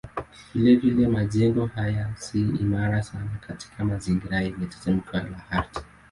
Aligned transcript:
Vilevile 0.53 1.07
majengo 1.07 1.65
haya 1.65 2.15
si 2.17 2.41
imara 2.41 3.03
sana 3.03 3.31
katika 3.47 3.85
mazingira 3.85 4.41
yenye 4.41 4.65
tetemeko 4.65 5.17
la 5.17 5.51
ardhi. 5.51 5.79